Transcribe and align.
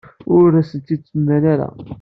Ur 0.35 0.51
asent-tt-id-mlan 0.61 1.43
ara. 1.53 1.69